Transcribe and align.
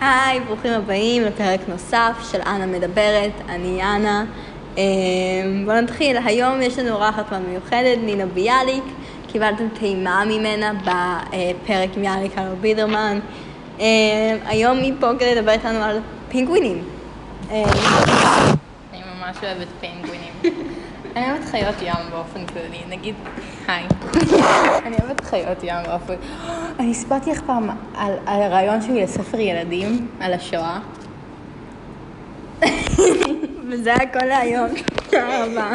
היי, 0.00 0.40
ברוכים 0.40 0.72
הבאים 0.72 1.22
לפרק 1.22 1.60
נוסף 1.68 2.12
של 2.30 2.40
אנה 2.46 2.66
מדברת, 2.66 3.32
אני 3.48 3.82
אנה. 3.82 4.24
אה, 4.78 4.82
בואו 5.64 5.80
נתחיל, 5.80 6.16
היום 6.24 6.62
יש 6.62 6.78
לנו 6.78 6.94
אורחת 6.94 7.32
מיוחדת, 7.48 7.98
נינה 8.02 8.26
ביאליק. 8.26 8.84
קיבלתם 9.26 9.68
טעימה 9.78 10.24
ממנה 10.24 10.72
בפרק 10.72 11.90
עם 11.96 12.04
יאליק 12.04 12.38
על 12.38 12.54
בידרמן. 12.60 13.18
אה, 13.80 13.86
היום 14.46 14.78
היא 14.78 14.92
פה 15.00 15.10
כדי 15.18 15.34
לדבר 15.34 15.52
איתנו 15.52 15.82
על 15.82 16.00
פינגווינים. 16.28 16.84
אני 17.50 17.62
ממש 19.20 19.36
אוהבת 19.42 19.68
פינגווינים. 19.80 20.32
אני 21.18 21.30
אוהבת 21.30 21.44
חיות 21.44 21.74
ים 21.82 22.10
באופן 22.10 22.46
כללי, 22.46 22.78
נגיד, 22.88 23.14
היי. 23.68 23.84
אני 24.86 24.96
אוהבת 25.02 25.20
חיות 25.24 25.58
ים 25.62 25.76
באופן... 25.86 26.14
אני 26.78 26.90
הסברתי 26.90 27.30
לך 27.30 27.40
פעם 27.46 27.70
על 27.94 28.12
הרעיון 28.26 28.82
שלי 28.82 29.02
לספר 29.02 29.40
ילדים, 29.40 30.08
על 30.20 30.32
השואה. 30.34 30.78
וזה. 33.68 33.94
תודה 35.10 35.44
רבה. 35.44 35.70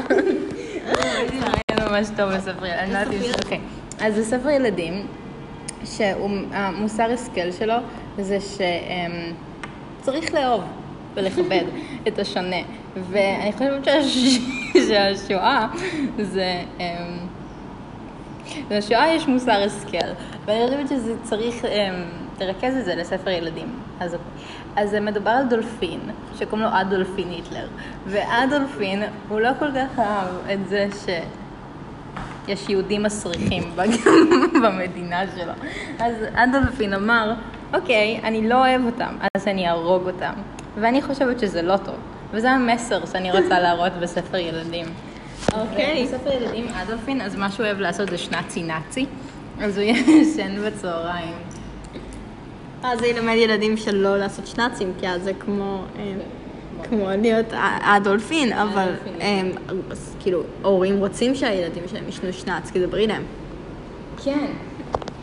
היה 1.70 1.90
ממש 1.90 2.08
טוב 2.18 2.30
בספר 2.32 2.66
ילדים. 2.66 2.96
אני 2.96 3.20
לא 3.20 3.34
אוקיי. 3.44 3.60
אז 4.02 4.16
זה 4.16 4.26
ספר 4.26 4.50
ילדים, 4.50 5.06
שהמוסר 5.86 7.12
השכל 7.14 7.52
שלו 7.60 7.76
זה 8.18 8.38
שצריך 10.02 10.34
לאהוב 10.34 10.64
ולכבד 11.14 11.64
את 12.08 12.20
השונה. 12.20 12.58
ואני 13.12 13.52
חושבת 13.54 13.86
שהש- 13.86 14.63
שהשואה 14.88 15.68
זה... 16.22 16.62
אמ, 16.80 17.18
לשואה 18.72 19.14
יש 19.14 19.28
מוסר 19.28 19.64
השכל, 19.66 20.08
ואני 20.46 20.68
חושבת 20.68 20.90
שזה 20.90 21.14
צריך 21.24 21.66
אמ, 21.66 22.04
לרכז 22.40 22.76
את 22.78 22.86
זה 22.86 22.96
לספר 22.96 23.30
ילדים. 23.30 23.68
אז, 24.00 24.16
אז 24.76 24.90
זה 24.90 25.00
מדובר 25.00 25.32
על 25.32 25.46
דולפין, 25.48 26.00
שקוראים 26.40 26.68
לו 26.68 26.82
אדולפין 26.82 27.30
היטלר, 27.30 27.68
ואדולפין, 28.08 29.04
הוא 29.30 29.40
לא 29.40 29.50
כל 29.60 29.72
כך 29.72 30.00
אהב 30.00 30.28
את 30.54 30.70
זה 30.70 30.88
שיש 32.48 32.70
יהודים 32.70 33.04
מסריחים 33.04 33.64
במדינה 34.64 35.24
שלו. 35.36 35.54
אז 36.00 36.16
אדולפין 36.34 36.94
אמר, 36.94 37.34
אוקיי, 37.74 38.20
אני 38.24 38.50
לא 38.50 38.56
אוהב 38.56 38.86
אותם, 38.86 39.16
אז 39.36 39.48
אני 39.48 39.68
אהרוג 39.68 40.08
אותם. 40.08 40.34
ואני 40.76 41.02
חושבת 41.02 41.40
שזה 41.40 41.62
לא 41.62 41.78
טוב. 41.78 41.96
וזה 42.34 42.52
המסר 42.52 43.06
שאני 43.12 43.32
רוצה 43.32 43.60
להראות 43.60 43.94
בספר 44.02 44.38
ילדים. 44.38 44.86
אוקיי. 45.54 46.04
בספר 46.04 46.32
ילדים 46.32 46.68
אדולפין, 46.68 47.22
אז 47.22 47.36
מה 47.36 47.52
שהוא 47.52 47.66
אוהב 47.66 47.80
לעשות 47.80 48.10
זה 48.10 48.18
שנאצי 48.18 48.64
נאצי. 48.64 49.06
אז 49.62 49.78
הוא 49.78 49.86
ישן 49.86 50.56
בצהריים. 50.66 51.34
אז 52.84 53.00
זה 53.00 53.08
ילמד 53.08 53.36
ילדים 53.36 53.78
שלא 53.78 54.18
לעשות 54.18 54.48
שנאצים, 54.48 54.94
כי 55.00 55.08
אז 55.08 55.24
זה 55.24 55.32
כמו, 55.34 55.84
אה, 56.00 56.14
כמו 56.84 57.08
להיות 57.22 57.46
הדולפין, 57.84 58.54
אבל 58.54 58.82
הדולפין. 58.82 59.22
אה, 59.22 59.42
כאילו, 60.20 60.42
הורים 60.62 61.00
רוצים 61.00 61.36
שהילדים 61.36 61.84
שלהם 61.88 62.04
ישנו 62.08 62.34
שנאץ, 62.34 62.72
כי 62.72 62.80
זה 62.80 62.88
בריא 62.88 63.08
להם. 63.08 63.24
כן. 64.24 64.46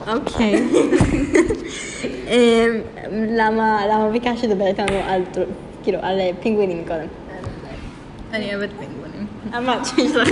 אוקיי. 0.08 0.54
אה, 2.28 2.66
למה 3.12 4.08
ביקשת 4.12 4.44
לדבר 4.44 4.66
איתנו 4.66 4.96
על, 5.06 5.22
כאילו, 5.90 6.02
על 6.04 6.20
אה, 6.20 6.30
פינגווינים 6.42 6.84
קודם? 6.88 7.06
אני 8.32 8.54
אוהבת 8.54 8.70
פינגווינים. 8.78 9.26
אמרת 9.56 9.86
שיש 9.86 10.12
לך... 10.12 10.28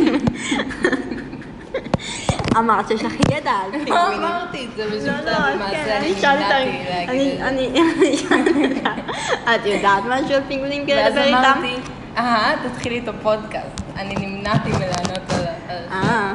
אמרת 2.59 2.89
שיש 2.89 3.03
לך 3.03 3.13
ידע 3.15 3.51
על 3.51 3.71
לא 3.73 3.85
פינגווינים. 3.85 4.23
אמרתי 4.23 4.67
את 4.67 4.77
זה 4.77 4.85
לא, 5.07 5.13
לא, 5.13 5.31
אז 5.31 5.55
למעשה, 5.55 5.85
כן, 5.85 5.99
אני 5.99 6.15
נמנעתי 6.15 6.85
להגיד 6.91 7.27
את 7.77 7.99
זה. 7.99 8.17
שאלתי 8.17 8.79
אותה, 8.79 8.95
את 9.55 9.67
יודעת 9.67 10.03
משהו 10.09 10.35
על 10.35 10.43
פינגווינים 10.49 10.83
כדי 10.83 10.95
ואז 10.95 11.15
לדבר 11.15 11.25
איתם? 11.25 11.37
אמרתי, 11.37 11.75
אה, 12.17 12.55
תתחילי 12.69 12.99
את 12.99 13.09
הפודקאסט. 13.09 13.83
אני 13.97 14.15
נמנעתי 14.27 14.69
מלענות 14.69 15.33
על 15.69 15.85
אה. 15.93 16.35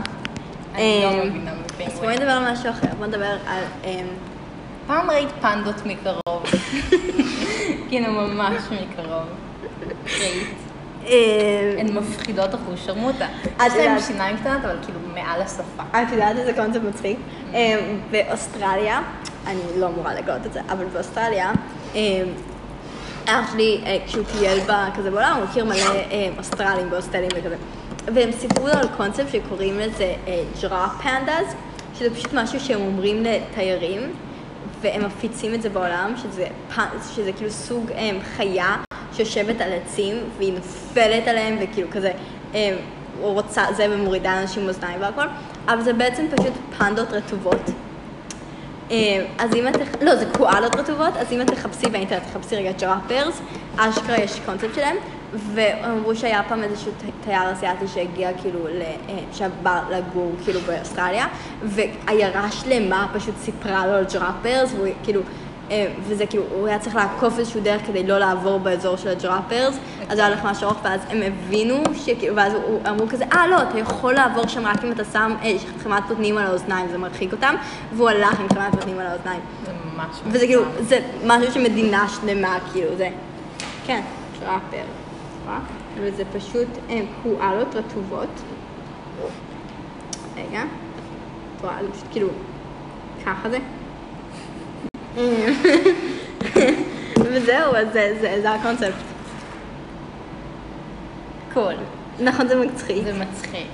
אני 0.76 1.02
לא 1.04 1.10
אמ, 1.10 1.30
מבינה 1.30 1.52
אז 1.88 2.00
בואי. 2.00 2.16
נדבר 2.16 2.32
על 2.32 2.52
משהו 2.52 2.70
אחר, 2.70 2.88
בואי 2.98 3.10
נדבר 3.10 3.38
על... 3.48 3.64
אמ, 3.84 4.08
פעם 4.88 5.10
ראית 5.10 5.30
פנדות 5.42 5.86
מקרוב. 5.86 6.44
כאילו, 7.94 8.12
ממש 8.12 8.64
מקרוב. 8.72 9.24
אמ, 11.08 11.14
הן 11.78 11.94
מפחידות 11.94 12.56
אחוז 12.56 12.80
שרמוטה. 12.86 13.26
יש 13.66 13.74
להן 13.76 14.00
שיניים 14.00 14.38
קטנות, 14.38 14.66
אבל 14.66 14.78
כאילו 14.86 15.00
מעל 15.14 15.42
השפה. 15.42 15.84
את 15.92 16.12
יודעת 16.12 16.38
איזה 16.38 16.54
קונספט 16.54 16.82
מצחיק? 16.84 17.18
אמ, 17.54 18.00
באוסטרליה, 18.12 19.02
אני 19.48 19.60
לא 19.78 19.88
אמורה 19.88 20.14
לגלות 20.14 20.46
את 20.46 20.54
זה, 20.54 20.60
אבל 20.70 20.86
באוסטרליה, 20.86 21.52
אמ, 21.96 22.00
אח 23.26 23.52
שלי, 23.52 23.82
אה, 23.86 23.98
כשהוא 24.06 24.24
טייל 24.38 24.60
בה 24.60 24.88
כזה 24.98 25.12
בעולם, 25.12 25.36
הוא 25.38 25.46
מכיר 25.46 25.66
מלא 25.66 25.76
אה, 25.76 26.30
אוסטרלים 26.38 26.90
בהוסטלים 26.90 27.30
וכזה. 27.36 27.56
והם 28.14 28.32
סיפרו 28.32 28.68
לו 28.68 28.74
על 28.74 28.88
קונספט 28.98 29.30
שקוראים 29.32 29.80
לזה 29.80 30.14
drop 30.62 30.92
pandas, 31.04 31.56
שזה 32.00 32.16
פשוט 32.16 32.34
משהו 32.34 32.60
שהם 32.60 32.82
אומרים 32.82 33.24
לתיירים, 33.24 34.00
והם 34.84 35.06
מפיצים 35.06 35.54
את 35.54 35.62
זה 35.62 35.70
בעולם, 35.70 36.14
שזה, 36.18 36.48
שזה 37.16 37.32
כאילו 37.32 37.52
סוג 37.52 37.92
הם, 37.96 38.18
חיה 38.36 38.76
שיושבת 39.14 39.62
על 39.62 39.74
עצים, 39.74 40.16
והיא 40.38 40.54
נופלת 40.54 41.28
עליהם, 41.28 41.58
וכאילו 41.62 41.88
כזה, 41.92 42.12
הם, 42.54 42.76
הוא 43.22 43.34
רוצה 43.34 43.66
זה 43.76 43.88
ומורידה 43.90 44.42
אנשים 44.42 44.66
מאזניים 44.66 45.02
והכל, 45.02 45.26
אבל 45.66 45.82
זה 45.82 45.94
בעצם 45.94 46.26
פשוט 46.36 46.54
פנדות 46.78 47.12
רטובות. 47.12 47.70
אה, 48.92 49.26
אז 49.38 49.56
אם 49.56 49.68
את, 49.68 49.76
לא, 50.02 50.16
זה 50.16 50.26
קואלות 50.38 50.76
רטובות, 50.76 51.18
אז 51.18 51.32
אם 51.32 51.42
את 51.42 51.48
תחפשי 51.48 51.90
באינטרנט, 51.90 52.24
תחפשי 52.24 52.56
רגע 52.56 52.72
drop 52.72 53.00
bears, 53.00 53.42
אשכרה 53.78 54.18
יש 54.18 54.40
קונספט 54.46 54.76
שלהם, 54.76 54.98
ואמרו 55.54 56.16
שהיה 56.16 56.42
פעם 56.50 56.64
איזשהו 56.64 56.92
תייר 57.24 57.52
אסיאתי 57.54 57.88
שהגיע 57.88 58.30
כאילו, 58.42 58.60
אה, 58.68 58.94
שבא 59.34 59.82
לגור 59.92 60.32
כאילו 60.44 60.60
באוסטרליה, 60.60 61.26
ועיירה 61.64 62.52
שלמה 62.52 63.08
פשוט 63.14 63.36
סיפרה 63.38 63.88
לו 63.88 63.94
על 63.94 64.06
drop 64.14 64.38
bears, 64.38 64.74
והוא 64.74 64.88
כאילו, 65.04 65.22
אה, 65.72 65.88
וזה 66.08 66.26
כאילו, 66.26 66.44
הוא 66.52 66.68
היה 66.68 66.80
צריך 66.80 66.96
לעקוף 66.96 67.40
איזשהו 67.40 67.62
דרך 67.62 67.82
כדי 67.88 68.04
לא 68.08 68.18
לעבור 68.20 68.60
באזור 68.60 68.96
של 68.98 69.10
ה 69.10 69.16
drop 69.16 69.41
bears, 69.41 69.78
אז 70.10 70.18
היה 70.20 70.28
הולך 70.28 70.44
ממש 70.44 70.64
ארוך, 70.64 70.78
ואז 70.84 71.02
הם 71.10 71.22
הבינו 71.22 71.76
שכאילו, 71.96 72.36
ואז 72.36 72.54
הוא- 72.54 72.80
אמרו 72.90 73.08
כזה, 73.08 73.26
אה 73.34 73.48
לא, 73.48 73.58
אתה 73.62 73.80
יכול 73.80 74.14
לעבור 74.14 74.48
שם 74.48 74.66
רק 74.68 74.84
אם 74.84 74.92
אתה 74.92 75.04
שם 75.06 75.34
אה, 75.44 75.56
חמאת 75.84 76.04
בוטנים 76.08 76.38
על 76.38 76.48
האוזניים, 76.48 76.88
זה 76.92 76.98
מרחיק 76.98 77.32
אותם, 77.32 77.56
והוא 77.94 78.10
הלך 78.10 78.40
עם 78.40 78.48
חמאת 78.50 78.72
בוטנים 78.72 79.00
על 79.00 79.08
האוזניים. 79.08 79.42
זה 79.66 79.72
ממש... 79.96 80.16
וזה 80.28 80.46
כאילו, 80.48 80.64
זה 80.82 81.00
משהו 81.26 81.52
שמדינה 81.52 82.06
שלמה, 82.10 82.58
כאילו, 82.74 82.98
זה, 82.98 83.10
כן, 83.86 84.02
drop 85.46 85.58
bear, 85.58 85.74
וזה 85.96 86.24
פשוט 86.34 86.68
הם, 86.90 87.06
קואלות 87.24 87.76
רטובות. 87.76 88.42
רגע, 90.36 90.64
את 91.56 91.62
רואה, 91.62 91.78
זה 91.84 91.92
פשוט 91.92 92.08
כאילו, 92.12 92.28
ככה 93.26 93.50
זה. 93.50 93.58
וזהו, 97.32 97.76
אז 97.76 97.88
זה, 97.94 98.18
זה, 98.22 98.40
זה 98.42 98.52
הקונספט. 98.52 98.94
cool. 101.54 101.76
נכון, 102.20 102.48
זה 102.48 102.56
מצחיק. 102.56 103.04
זה 103.04 103.14
מצחיק. 103.14 103.68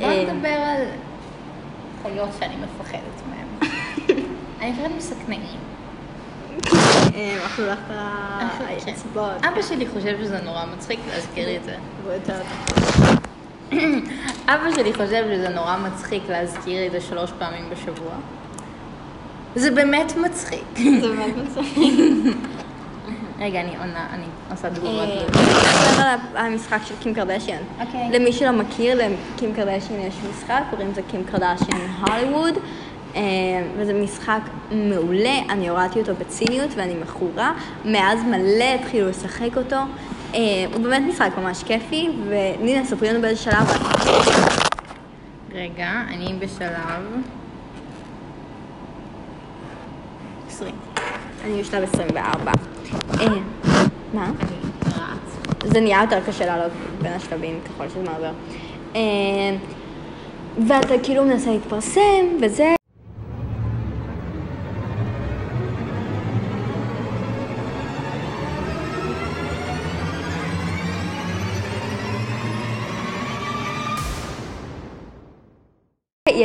בוא 0.00 0.04
אה. 0.04 0.24
נדבר 0.24 0.48
על 0.48 0.82
חיות 2.02 2.28
שאני 2.38 2.54
מפחדת 2.56 3.22
מהן. 3.30 3.70
אני 4.60 4.72
מפחדת 4.72 4.90
מסכנאים. 4.96 5.60
לך 7.14 7.60
את 7.60 7.90
האצבעות. 8.86 9.44
אבא 9.44 9.62
שלי 9.62 9.86
חושב 9.86 10.16
שזה 10.22 10.38
נורא 10.44 10.64
מצחיק 10.76 11.00
להזכיר 11.10 11.48
לי 11.48 11.56
את 11.56 11.64
זה. 11.64 11.76
אבא 14.52 14.70
שלי 14.74 14.94
חושב 14.94 15.24
שזה 15.34 15.48
נורא 15.48 15.76
מצחיק 15.76 16.22
להזכיר 16.28 16.80
לי 16.80 16.86
את 16.86 16.92
זה 16.92 17.00
שלוש 17.00 17.30
פעמים 17.38 17.70
בשבוע. 17.70 18.12
זה 19.54 19.70
באמת 19.70 20.12
מצחיק. 20.16 20.64
זה 21.00 21.08
באמת 21.08 21.34
מצחיק. 21.36 21.94
רגע, 23.38 23.60
אני 23.60 23.76
עונה, 23.78 24.06
אני 24.12 24.24
עושה 24.50 24.70
תגובות. 24.70 25.08
אה, 25.08 25.22
נדבר 25.24 26.38
על 26.38 26.46
המשחק 26.46 26.78
של 26.84 26.94
קים 27.00 27.14
קרדשיאן. 27.14 27.62
אוקיי. 27.80 28.10
למי 28.12 28.32
שלא 28.32 28.52
מכיר, 28.52 28.98
לקים 28.98 29.54
קרדשיאן 29.54 30.00
יש 30.00 30.14
משחק, 30.30 30.62
קוראים 30.70 30.90
לזה 30.90 31.02
קים 31.10 31.24
קרדשיאן 31.24 31.80
הוליווד, 32.00 32.54
וזה 33.76 33.94
משחק 33.94 34.40
מעולה, 34.70 35.38
אני 35.48 35.68
הורדתי 35.68 36.00
אותו 36.00 36.12
בציניות 36.14 36.70
ואני 36.76 36.94
מכורה, 36.94 37.52
מאז 37.84 38.22
מלא 38.22 38.64
התחילו 38.80 39.08
לשחק 39.08 39.56
אותו. 39.56 39.76
אה, 40.34 40.40
הוא 40.72 40.82
באמת 40.82 41.02
משחק 41.08 41.30
ממש 41.38 41.62
כיפי, 41.62 42.08
ונינה, 42.28 42.84
ספרי 42.84 43.12
לנו 43.12 43.20
באיזה 43.20 43.42
שלב. 43.42 43.70
את. 43.70 44.74
רגע, 45.54 45.90
אני 46.08 46.34
בשלב... 46.38 47.22
20. 50.48 50.74
אני 51.44 51.62
בשלב 51.62 51.82
24. 51.82 52.52
אה, 53.20 53.26
מה? 54.14 54.30
זה 55.64 55.80
נהיה 55.80 56.00
יותר 56.02 56.20
קשה 56.26 56.46
לעלות 56.46 56.72
בין 57.02 57.12
השלבים 57.12 57.60
ככל 57.64 57.88
שזה 57.88 58.02
מעבר. 58.02 58.30
אה, 58.96 59.00
ואתה 60.66 60.94
כאילו 61.02 61.24
מנסה 61.24 61.50
להתפרסם, 61.50 62.26
וזה... 62.40 62.74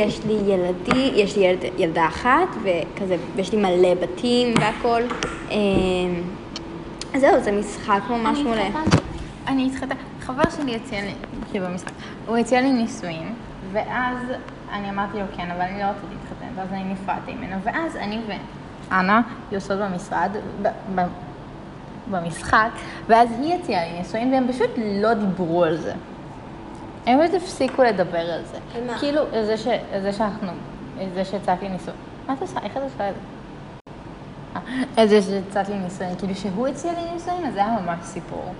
יש 0.00 0.24
לי 0.26 0.52
ילדי, 0.52 1.10
יש 1.14 1.36
לי 1.36 1.42
ילד, 1.42 1.58
ילדה 1.78 2.06
אחת, 2.06 2.48
וכזה, 2.62 3.16
ויש 3.36 3.52
לי 3.52 3.58
מלא 3.58 3.94
בתים 3.94 4.54
והכל. 4.60 5.02
אז 7.14 7.20
זהו, 7.20 7.40
זה 7.42 7.52
משחק 7.52 8.00
ממש 8.10 8.38
מעולה. 8.38 8.66
התחתנתי. 8.66 8.96
אני 9.46 9.66
התחתנתי, 9.66 9.94
חבר 10.20 10.42
שלי 10.56 10.76
הציע 10.76 11.00
לי, 11.00 11.12
כאילו 11.50 11.66
במשחק, 11.66 11.92
הוא 12.26 12.36
הציע 12.36 12.60
לי 12.60 12.72
נישואין, 12.72 13.34
ואז 13.72 14.16
אני 14.72 14.90
אמרתי 14.90 15.18
לו 15.18 15.24
כן, 15.36 15.50
אבל 15.50 15.60
אני 15.60 15.78
לא 15.78 15.84
רציתי 15.84 16.06
להתחתן, 16.14 16.46
ואז 16.56 16.68
אני 16.72 16.84
נפרדתי 16.92 17.32
ממנו, 17.34 17.56
ואז 17.62 17.96
אני 17.96 18.18
ואנה 18.90 19.20
יושבות 19.52 19.78
במשרד, 19.78 20.30
ב- 20.62 20.68
ב- 21.00 21.06
במשחק, 22.10 22.68
ואז 23.06 23.28
היא 23.40 23.54
הציעה 23.54 23.84
לי 23.84 23.98
נישואין, 23.98 24.32
והם 24.32 24.52
פשוט 24.52 24.70
לא 25.00 25.14
דיברו 25.14 25.64
על 25.64 25.76
זה. 25.76 25.92
הם 27.06 27.18
פשוט 27.22 27.42
הפסיקו 27.42 27.82
לדבר 27.82 28.18
על 28.18 28.40
זה. 28.44 28.58
על 28.74 28.84
מה? 28.86 28.98
כאילו, 28.98 29.22
זה, 29.32 29.56
ש, 29.56 29.66
זה 30.02 30.12
שאנחנו, 30.12 30.52
זה 31.14 31.24
שהצעתי 31.24 31.68
נישואין. 31.68 31.96
מה 32.26 32.34
את 32.34 32.42
עושה? 32.42 32.60
איך 32.64 32.76
את 32.76 32.82
עושה 32.82 33.08
את 33.10 33.14
זה? 33.14 33.20
על 34.96 35.08
זה 35.08 35.22
שהצעתי 35.22 35.72
לי 35.72 35.78
נישואין, 35.78 36.16
כאילו 36.18 36.34
שהוא 36.34 36.68
הציע 36.68 36.92
לי 36.92 37.12
נישואין, 37.12 37.46
אז 37.46 37.54
זה 37.54 37.64
היה 37.64 37.78
ממש 37.84 37.98
סיפור. 38.02 38.54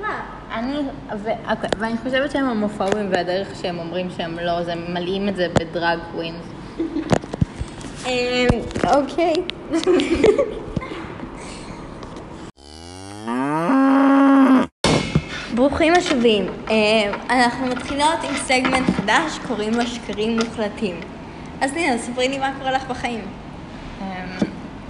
מה? 0.00 0.20
אני, 0.52 0.78
ו, 1.16 1.28
אוקיי, 1.50 1.70
ואני 1.78 1.96
חושבת 1.98 2.30
שהם 2.30 2.46
הומופובים 2.46 3.08
והדרך 3.12 3.48
שהם 3.62 3.78
אומרים 3.78 4.10
שהם 4.16 4.38
לא, 4.38 4.50
אז 4.50 4.68
הם 4.68 4.84
מלאים 4.88 5.28
את 5.28 5.36
זה 5.36 5.48
בדרג 5.48 5.98
קווינס. 6.12 6.44
אה, 8.06 8.46
אוקיי. 8.94 9.34
ברוכים 15.54 15.92
השבים. 15.94 16.46
אה, 16.70 17.12
אנחנו 17.30 17.66
מתחילות 17.66 18.24
עם 18.28 18.36
סגמנט 18.36 18.90
חדש, 18.96 19.38
קוראים 19.48 19.72
לו 19.74 19.86
שקרים 19.86 20.38
מוחלטים. 20.38 21.00
אז 21.60 21.72
נינה, 21.72 21.98
ספרי 21.98 22.28
לי 22.28 22.38
מה 22.38 22.52
קורה 22.58 22.72
לך 22.72 22.84
בחיים. 22.90 23.20
אמ, 24.00 24.06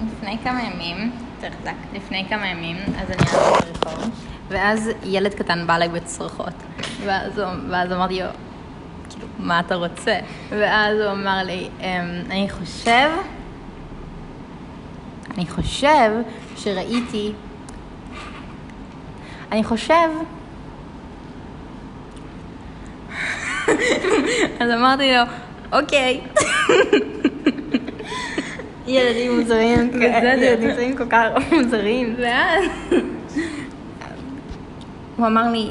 לפני 0.07 0.39
כמה 0.45 0.63
ימים, 0.63 1.11
יותר 1.37 1.57
חזק, 1.61 1.73
לפני 1.93 2.25
כמה 2.29 2.47
ימים, 2.47 2.77
אז 2.77 3.11
אני 3.11 3.17
הלכתי 3.21 3.71
ברחוב, 3.85 4.11
ואז 4.49 4.91
ילד 5.05 5.35
קטן 5.35 5.67
בא 5.67 5.77
אליי 5.77 5.89
בצרחות, 5.89 6.53
ואז, 7.05 7.41
ואז 7.71 7.93
אמרתי 7.93 8.21
לו, 8.21 8.27
כאילו, 9.11 9.27
מה 9.39 9.61
אתה 9.61 9.75
רוצה? 9.75 10.19
ואז 10.51 10.99
הוא 11.01 11.13
אמר 11.13 11.43
לי, 11.45 11.69
"אמ, 11.81 11.87
אני 12.31 12.49
חושב, 12.51 13.11
אני 15.35 15.47
חושב 15.47 16.11
שראיתי, 16.57 17.33
אני 19.53 19.65
חושב, 19.65 20.09
אז 24.61 24.71
אמרתי 24.71 25.13
לו, 25.13 25.23
אוקיי. 25.81 26.21
ילדים 28.87 29.41
מוזרים, 29.41 29.91
בסדר. 29.91 30.43
ילדים 30.63 30.97
כל 30.97 31.05
כך 31.11 31.27
מוזרים. 31.53 32.15
ואז 32.19 32.65
הוא 35.17 35.27
אמר 35.27 35.51
לי, 35.53 35.69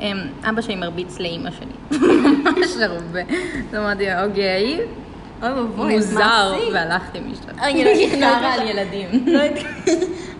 "אמ, 0.00 0.16
אבא 0.48 0.60
שלי 0.60 0.76
מרביץ 0.76 1.18
לאימא 1.18 1.50
שלי, 1.50 1.98
ממש 2.44 2.76
הרבה. 2.82 3.20
אז 3.70 3.74
אמרתי 3.78 4.06
לו, 4.06 4.24
אוקיי, 4.28 4.80
מוזר? 5.76 6.54
והלכתי. 6.72 7.18
רגע, 7.62 7.84
לא 7.84 7.90
היא 7.90 8.06
התקשרת. 8.06 8.32
חרה 8.38 8.54
על 8.54 8.68
ילדים. 8.68 9.08
לא. 9.26 9.40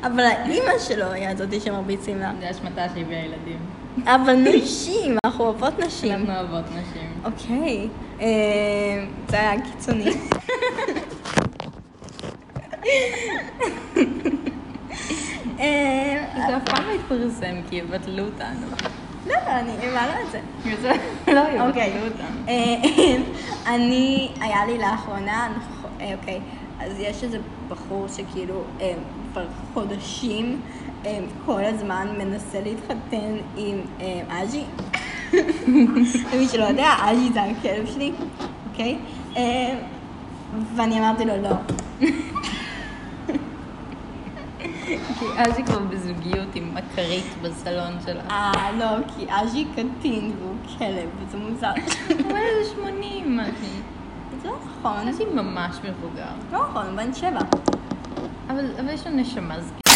אבל 0.03 0.21
האימא 0.21 0.79
שלו 0.79 1.13
היא 1.13 1.29
הזאתי 1.29 1.61
שמרביצים 1.61 2.19
לה. 2.19 2.31
זה 2.41 2.51
אשמתה 2.51 2.83
שהביאה 2.95 3.19
ילדים. 3.21 3.59
אבל 4.05 4.35
נשים, 4.35 5.17
אנחנו 5.25 5.45
אוהבות 5.45 5.79
נשים. 5.79 6.13
אנחנו 6.13 6.35
אוהבות 6.35 6.65
נשים. 6.71 7.13
אוקיי, 7.25 7.89
אה, 8.21 8.27
זה 9.29 9.41
היה 9.41 9.61
קיצוני. 9.61 10.11
אה, 15.61 16.25
זה 16.47 16.57
אף 16.57 16.63
פעם 16.65 16.85
לא 16.87 16.93
התפרסם 16.93 17.55
כי 17.71 17.77
יבטלו 17.77 18.25
אותנו. 18.25 18.67
לא, 19.27 19.35
אני 19.47 19.73
מעלה 19.95 20.23
את 20.23 20.31
זה. 20.31 20.41
לא 21.35 21.67
אוקיי. 21.69 21.87
יבטלו 21.87 22.05
אותנו. 22.05 22.49
אה, 22.49 22.77
אני, 23.75 24.29
היה 24.41 24.67
לי 24.67 24.79
לאחרונה, 24.79 25.49
אוקיי, 25.95 26.41
אז 26.81 27.01
יש 27.01 27.25
איזה 27.25 27.39
בחור 27.69 28.09
שכאילו 28.09 28.63
כבר 29.33 29.47
חודשים 29.75 30.61
כל 31.47 31.65
הזמן 31.65 32.09
מנסה 32.19 32.61
להתחתן 32.61 33.37
עם 33.57 33.81
אה, 34.01 34.43
אג'י. 34.43 34.65
למי 36.33 36.49
שלא 36.49 36.65
יודע, 36.65 36.89
אג'י 37.01 37.33
זה 37.33 37.43
הכלב 37.43 37.87
שלי, 37.87 38.13
אוקיי? 38.71 38.99
אה, 39.37 39.79
ואני 40.77 40.99
אמרתי 40.99 41.25
לו 41.25 41.43
לא. 41.43 41.51
כי 45.19 45.25
היא 45.57 45.65
כבר 45.67 45.79
בזוגיות 45.79 46.55
עם 46.55 46.75
מכרית 46.75 47.27
בסלון 47.43 47.93
שלה. 48.05 48.23
אה, 48.31 48.73
לא, 48.79 49.07
כי 49.17 49.27
אג'י 49.29 49.67
קטין 49.73 50.33
והוא 50.39 50.55
כלב, 50.79 51.09
וזה 51.21 51.39
מוזר. 51.39 51.73
אבל 52.09 52.41
זה 52.65 52.71
80, 52.75 53.37
מה 53.37 53.45
היא? 53.45 53.53
זה 54.43 54.49
לא 54.49 54.55
נכון. 54.81 55.09
היא 55.19 55.27
ממש 55.35 55.77
מבוגר. 55.77 56.25
לא 56.53 56.59
נכון, 56.59 56.87
הוא 56.87 56.97
בן 56.97 57.15
שבע. 57.15 57.41
אבל 58.49 58.65
יש 58.91 59.07
לו 59.07 59.13
נשמה 59.13 59.61
זקנה. 59.61 59.88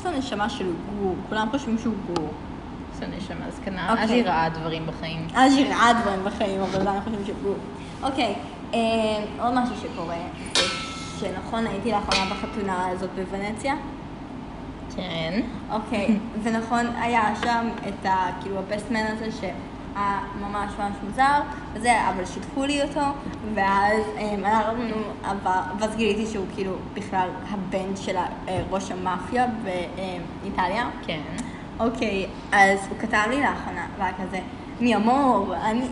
יש 0.00 0.06
לו 0.06 0.12
נשמה 0.12 0.50
של 0.50 0.72
גור, 0.98 1.14
כולם 1.28 1.48
חושבים 1.50 1.78
שהוא 1.78 1.94
גור. 2.06 2.28
לו 3.00 3.06
נשמה 3.16 3.50
זקנה. 3.50 3.90
אוקיי. 3.90 4.04
אז 4.04 4.10
היא 4.10 4.24
ראה 4.24 4.48
דברים 4.48 4.86
בחיים. 4.86 5.26
אז 5.34 5.56
היא 5.56 5.66
ראה 5.66 5.92
דברים 6.00 6.24
בחיים, 6.24 6.60
אבל 6.60 6.80
עדיין 6.80 7.00
חושבים 7.00 7.24
שהוא 7.24 7.36
גור. 7.42 7.56
אוקיי, 8.02 8.34
אה, 8.74 8.78
עוד 9.38 9.54
משהו 9.54 9.76
שקורה, 9.76 10.16
זה 10.54 10.62
שנכון, 11.20 11.66
הייתי 11.66 11.90
לאחרונה 11.92 12.34
בחתונה 12.34 12.88
הזאת 12.88 13.10
בוונציה. 13.14 13.74
כן. 14.96 15.40
אוקיי, 15.70 16.18
ונכון, 16.42 16.86
היה 17.00 17.34
שם 17.44 17.68
את 17.88 18.06
ה... 18.06 18.26
כאילו 18.42 18.58
הבסטמן 18.58 19.04
הזה 19.06 19.32
שהיה 19.94 20.20
ממש 20.40 20.72
ממש 20.78 20.96
מוזר, 21.08 21.40
וזה, 21.74 22.08
אבל 22.08 22.26
שיתפו 22.26 22.64
לי 22.64 22.82
אותו, 22.82 23.00
ואז 23.54 24.02
אה, 24.18 24.34
אנחנו 24.34 24.94
ואז 25.78 25.96
גיליתי 25.96 26.26
שהוא 26.26 26.46
כאילו 26.54 26.72
בכלל 26.94 27.28
הבן 27.50 27.96
של 27.96 28.16
אה, 28.16 28.62
ראש 28.70 28.90
המאפיה 28.90 29.46
באיטליה. 29.64 30.88
כן. 31.06 31.20
אוקיי, 31.80 32.26
אז 32.52 32.78
הוא 32.90 32.98
כתב 32.98 33.22
לי 33.30 33.40
לאחרונה, 33.40 33.86
והיה 33.98 34.12
כזה, 34.12 34.40
מי 34.80 34.96
אמור, 34.96 35.54
אני... 35.64 35.86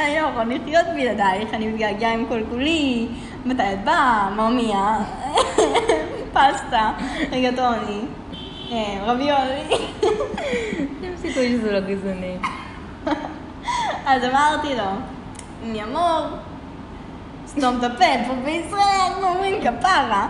אני 0.00 0.14
לא 0.20 0.26
יכול 0.28 0.54
לחיות 0.54 0.86
בלעדייך, 0.94 1.54
אני 1.54 1.66
מתגעגע 1.66 2.08
עם 2.08 2.26
כל 2.28 2.40
כולי, 2.50 3.08
מתי 3.46 3.62
את 3.72 3.84
באה, 3.84 4.30
ממיה, 4.30 4.98
פסטה, 6.34 6.92
ריגטוני, 7.32 8.00
אה, 8.72 8.98
רביולי. 9.02 9.62
סיכוי 11.36 11.58
שזה 11.58 11.72
לא 11.72 11.80
גזעני. 11.80 12.36
אז 14.10 14.24
אמרתי 14.24 14.74
לו, 14.74 14.84
מי 15.64 15.82
אמור, 15.82 16.26
סתום 17.46 17.78
את 17.78 17.84
הפה, 17.84 18.04
פה 18.26 18.34
בישראל 18.44 19.00
אנחנו 19.08 19.28
אומרים 19.28 19.60
כפרה. 19.60 20.28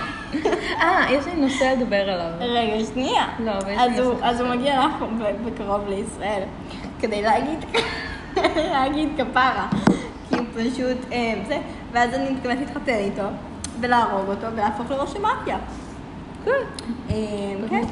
אה, 0.80 1.06
יש 1.10 1.26
לי 1.26 1.36
נושא 1.36 1.64
לדבר 1.64 1.96
עליו. 1.96 2.26
רגע, 2.40 2.84
שנייה. 2.92 3.26
לא, 3.38 3.50
אבל 3.50 3.70
יש 3.70 3.78
לי 3.78 4.04
נושא 4.04 4.24
אז 4.24 4.40
הוא 4.40 4.48
מגיע 4.48 4.86
לך 4.86 5.04
בקרוב 5.44 5.88
לישראל, 5.88 6.42
כדי 7.00 7.22
להגיד, 7.22 7.64
להגיד 8.72 9.08
כפרה. 9.16 9.68
כי 10.28 10.36
הוא 10.38 10.46
פשוט, 10.54 11.12
אה, 11.12 11.34
זה, 11.48 11.58
ואז 11.92 12.14
אני 12.14 12.30
מתכוונת 12.30 12.58
להתחתן 12.58 12.94
איתו, 12.94 13.26
ולהרוג 13.80 14.28
אותו, 14.28 14.46
ולהפוך 14.52 14.90
לראש 14.90 15.16
המאפיה. 15.16 15.56
אה, 16.46 16.52
כן. 17.70 17.82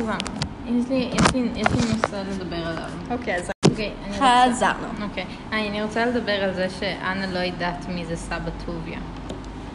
יש 0.66 0.88
לי 0.88 1.10
יש 1.14 1.34
לי- 1.34 1.50
יש 1.54 1.66
לי 1.66 1.92
נושא 1.92 2.22
לדבר 2.30 2.66
עליו. 2.66 2.88
אוקיי, 3.10 3.36
אז 3.36 3.50
אוקיי, 3.70 3.92
אני 4.04 4.12
רוצה... 4.12 4.44
חזרנו. 4.54 5.04
אוקיי. 5.08 5.24
אה, 5.52 5.68
אני 5.68 5.82
רוצה 5.82 6.06
לדבר 6.06 6.32
על 6.44 6.54
זה 6.54 6.66
שאנה 6.80 7.26
לא 7.26 7.38
יודעת 7.38 7.88
מי 7.88 8.04
זה 8.06 8.16
סבא 8.16 8.50
טוביה. 8.66 8.98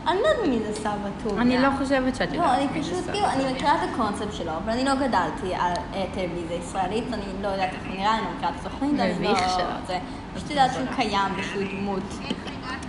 אני 0.07 0.17
לא 0.21 0.27
יודעת 0.27 0.47
מי 0.47 0.59
זה 0.59 0.73
סבא 0.75 0.91
טוביה. 1.23 1.41
אני 1.41 1.57
לא 1.61 1.67
חושבת 1.79 2.15
שאת 2.15 2.29
לא, 2.31 2.35
יודעת 2.35 2.57
אני 2.59 2.67
מי 2.73 2.83
זה 2.83 2.89
פשוט, 2.91 3.03
סבא 3.03 3.13
כאילו, 3.13 3.27
אני. 3.27 3.53
מכירה 3.53 3.75
את 3.83 3.89
הקונספט 3.93 4.33
שלו, 4.33 4.51
אבל 4.63 4.71
אני 4.73 4.83
לא 4.85 4.95
גדלתי 4.95 5.55
על 5.55 5.71
אה, 5.93 6.05
טלוויזיה 6.13 6.57
ישראלית, 6.57 7.03
אני 7.13 7.23
לא 7.41 7.47
יודעת 7.47 7.73
איך 7.73 7.81
הוא 7.87 7.95
נראה, 7.95 8.13
אני 8.17 8.21
לא 8.25 8.31
מכירה 8.37 8.49
את 8.51 8.65
התוכנית, 8.65 8.99
אני 8.99 9.13
מביך 9.13 9.41
לא... 9.41 9.47
שלה. 9.49 9.77
זה, 9.87 9.97
פשוט 10.35 10.49
יודעת 10.49 10.73
שהוא 10.73 10.85
קיים 10.95 11.31
ושהוא 11.37 11.63
דמות. 11.71 12.03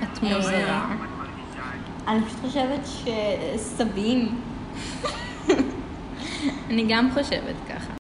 את 0.02 0.22
מוזרה. 0.22 0.86
אני 2.08 2.20
פשוט 2.24 2.38
חושבת 2.40 2.80
שסבים, 3.56 4.40
אני 6.70 6.84
גם 6.88 7.10
חושבת 7.14 7.54
ככה. 7.68 7.92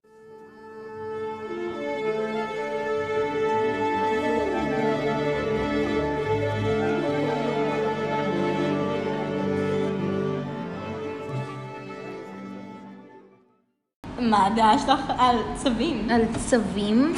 מה 14.18 14.46
הדעה 14.46 14.78
שלך 14.78 15.12
על 15.18 15.36
צבים? 15.54 16.10
על 16.10 16.22
צווים? 16.36 17.14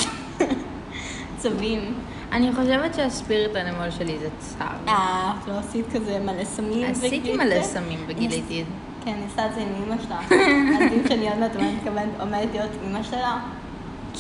צבים. 1.39 1.95
אני 2.33 2.53
חושבת 2.53 2.95
שהספיריט 2.95 3.57
אנימול 3.57 3.91
שלי 3.91 4.19
זה 4.19 4.29
צר. 4.39 4.65
אה, 4.89 5.33
את 5.43 5.49
לא 5.49 5.59
עשית 5.59 5.87
כזה 5.93 6.19
מלא 6.19 6.45
סמים 6.45 6.91
עשיתי 6.91 7.19
וגילית 7.19 7.41
מלא? 7.41 7.63
סמים 7.63 8.05
וגיליתי 8.07 8.63
את 8.63 8.67
זה. 8.67 8.88
כן, 9.09 9.15
אני 9.15 9.25
עושה 9.25 9.47
את 9.47 9.55
זה 9.55 9.61
עם 9.61 9.69
אמא 9.87 10.03
שלה. 10.03 10.21
מדהים 10.75 11.03
שאני 11.09 11.29
עוד 11.29 11.39
מעט 11.39 11.57
מתכוונת, 11.57 12.09
עומדת 12.21 12.49
להיות 12.53 12.71
אמא 12.87 13.03
שלה. 13.03 13.39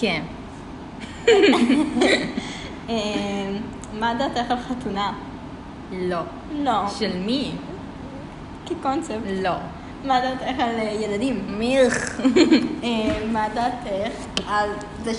כן. 0.01 0.23
אה, 2.89 2.95
מה 3.99 4.15
דעתך 4.15 4.51
על 4.51 4.57
חתונה? 4.59 5.13
לא. 5.93 6.21
לא. 6.53 6.89
של 6.99 7.19
מי? 7.19 7.53
כקונספט. 8.67 9.15
לא. 9.43 9.55
מה 10.05 10.21
דעתך 10.21 10.61
על 10.61 10.75
אה, 10.79 10.97
ילדים? 11.01 11.59
מיך. 11.59 12.21
אה, 12.85 13.27
מה 13.33 13.47
דעתך 13.55 14.17
על 14.49 14.71
זה 15.05 15.13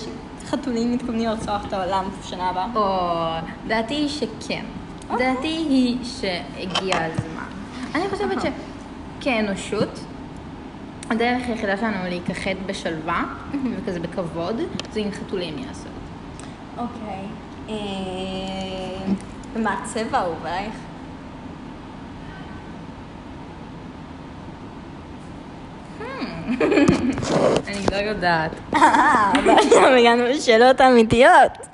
שחתולים 0.45 0.91
מתכוונים 0.91 1.29
לרצוח 1.29 1.65
את 1.65 1.73
העולם 1.73 2.05
בשנה 2.19 2.49
הבאה? 2.49 2.67
או, 2.75 3.49
דעתי 3.67 3.93
היא 3.93 4.09
שכן. 4.09 4.65
דעתי 5.17 5.47
היא 5.47 5.97
שהגיע 6.03 6.97
הזמן. 7.03 7.43
אני 7.95 8.09
חושבת 8.09 8.41
שכאנושות, 9.19 9.99
הדרך 11.09 11.47
היחידה 11.47 11.77
שלנו 11.77 12.09
להיכחד 12.09 12.55
בשלווה 12.65 13.23
וכזה 13.77 13.99
בכבוד, 13.99 14.61
זה 14.91 14.99
אם 14.99 15.11
חתולים 15.11 15.57
יעשו 15.57 15.69
את 15.69 15.83
זה. 15.83 16.81
אוקיי. 16.81 17.25
אה, 17.69 19.13
ומה 19.53 19.73
הצבע 19.73 20.17
האהוב 20.17 20.45
עלייך? 20.45 20.73
אני 27.67 27.85
לא 27.91 27.95
יודעת. 27.95 28.51
אה, 28.75 29.31
ועכשיו 29.45 29.85
הגענו 29.85 30.23
לשאלות 30.23 30.81
אמיתיות. 30.81 31.68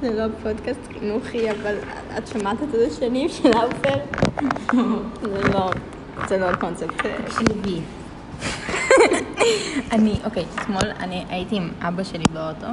זה 0.00 0.12
לא 0.14 0.24
פודקאסט 0.42 0.80
חינוכי, 0.98 1.50
אבל 1.50 1.74
את 2.18 2.26
שמעת 2.26 2.62
את 2.62 2.70
זה 2.70 2.90
שנים 3.00 3.28
של 3.28 3.52
האופר? 3.52 3.98
זה 5.22 5.48
לא, 5.54 5.70
זה 6.28 6.38
לא 6.38 6.44
הקונספט. 6.44 7.06
תקשיבי. 7.24 7.80
אני, 9.92 10.20
אוקיי, 10.24 10.44
אתמול 10.54 10.90
אני 11.00 11.24
הייתי 11.28 11.56
עם 11.56 11.70
אבא 11.80 12.02
שלי 12.04 12.24
באוטו, 12.32 12.66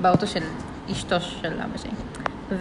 באוטו 0.00 0.26
של 0.26 0.42
אשתו 0.92 1.20
של 1.20 1.52
אבא 1.52 1.78
שלי, 1.78 1.90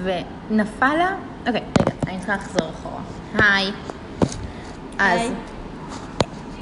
ונפל 0.03 0.95
לה, 0.97 1.15
אוקיי, 1.47 1.61
רגע, 1.81 1.93
אני 2.07 2.17
צריכה 2.17 2.35
לחזור 2.35 2.69
אחורה. 2.69 3.01
היי. 3.33 3.71
אז. 4.99 5.31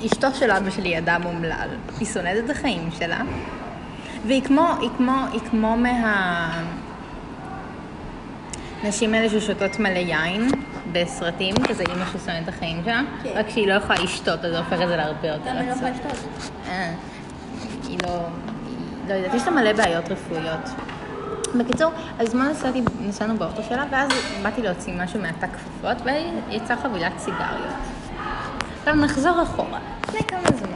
אשתו 0.05 0.27
של 0.33 0.51
אבא 0.51 0.69
שלי 0.69 0.97
אדם 0.97 1.21
אומלל, 1.25 1.69
היא 1.99 2.07
שונאת 2.07 2.45
את 2.45 2.49
החיים 2.49 2.89
שלה, 2.99 3.21
והיא 4.27 4.43
כמו, 4.43 4.67
היא 4.81 4.89
כמו, 4.97 5.25
היא 5.31 5.41
כמו 5.49 5.77
מה... 5.77 6.61
נשים 8.83 9.13
האלה 9.13 9.29
ששותות 9.29 9.79
מלא 9.79 9.97
יין 9.97 10.47
בסרטים, 10.91 11.55
כזה 11.67 11.83
אימא 11.89 12.05
ששונאת 12.05 12.43
את 12.43 12.49
החיים 12.49 12.81
שלה, 12.85 13.01
כן. 13.23 13.29
רק 13.35 13.49
שהיא 13.49 13.67
לא 13.67 13.73
יכולה 13.73 13.99
לשתות, 13.99 14.45
אז 14.45 14.51
זה 14.51 14.57
הופך 14.57 14.81
את 14.81 14.87
זה 14.87 14.95
להרבה 14.95 15.27
יותר 15.27 15.49
למה 15.49 15.59
היא 15.59 15.67
לא 15.67 15.71
עצוב. 15.71 15.83
יכולה 15.83 15.91
לשתות? 15.91 16.51
אה, 16.67 16.93
היא 17.87 17.97
לא, 18.03 18.09
היא 18.09 19.09
לא 19.09 19.13
יודעת, 19.13 19.33
יש 19.33 19.43
לה 19.47 19.51
מלא 19.51 19.73
בעיות 19.73 20.11
רפואיות. 20.11 20.69
בקיצור, 21.55 21.91
אז 22.19 22.27
אתמול 22.27 22.47
נסעתי, 22.47 22.81
נסענו 23.01 23.37
באוטו 23.37 23.63
שלה, 23.63 23.85
ואז 23.91 24.09
באתי 24.43 24.61
להוציא 24.61 24.93
משהו 25.03 25.21
מהתא 25.21 25.47
כפפות, 25.47 25.97
ויצאה 26.49 26.77
חבילת 26.77 27.11
סיגריות. 27.17 27.73
עכשיו 28.79 28.95
נחזור 28.95 29.43
אחורה. 29.43 29.79
לפני 30.03 30.19
כמה 30.27 30.57
זמן, 30.57 30.68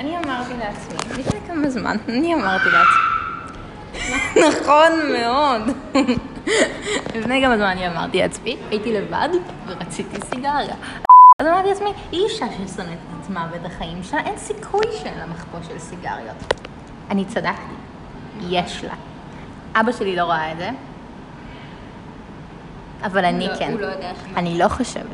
אני 0.00 0.18
אמרתי 0.18 0.52
לעצמי, 0.58 0.94
לפני 1.22 1.40
כמה 1.48 1.70
זמן, 1.70 1.96
אני 2.08 2.34
אמרתי 2.34 2.64
לעצמי. 2.72 3.10
נכון 4.48 4.92
מאוד. 5.12 5.62
לפני 7.16 7.42
כמה 7.44 7.56
זמן 7.56 7.66
אני 7.66 7.88
אמרתי 7.88 8.18
לעצמי, 8.18 8.56
הייתי 8.70 8.92
לבד 8.92 9.28
ורציתי 9.66 10.20
סיגריה. 10.34 10.74
אז 11.38 11.46
אמרתי 11.46 11.68
לעצמי, 11.68 11.88
היא 12.12 12.24
אישה 12.24 12.46
ששונאת 12.52 12.88
את 12.92 13.20
עצמה 13.22 13.46
ואת 13.52 13.64
החיים 13.66 14.02
שלה, 14.02 14.20
אין 14.20 14.38
סיכוי 14.38 14.84
שאין 15.02 15.18
לה 15.18 15.26
מחפוש 15.26 15.66
של 15.66 15.78
סיגריות. 15.78 16.54
אני 17.10 17.24
צדקתי, 17.24 17.74
יש 18.48 18.84
לה. 18.84 18.94
אבא 19.80 19.92
שלי 19.92 20.16
לא 20.16 20.24
ראה 20.24 20.52
את 20.52 20.56
זה, 20.58 20.70
אבל 23.04 23.24
אני 23.24 23.48
לא- 23.48 23.56
כן. 23.56 23.74
לא. 23.78 23.86
אני 24.36 24.58
לא 24.58 24.68
חושבת. 24.68 25.04